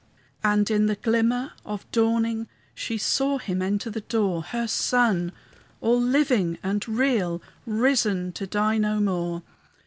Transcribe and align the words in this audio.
And 0.43 0.71
in 0.71 0.87
the 0.87 0.95
glimmer 0.95 1.51
of 1.63 1.85
dawning, 1.91 2.47
She 2.73 2.97
saw 2.97 3.37
him 3.37 3.61
enter 3.61 3.91
the 3.91 4.01
door, 4.01 4.41
Her 4.41 4.65
Son, 4.67 5.31
all 5.79 6.01
living 6.01 6.57
and 6.63 6.87
real, 6.87 7.39
Risen, 7.67 8.31
to 8.31 8.47
die 8.47 8.79
no 8.79 8.99
more! 8.99 9.43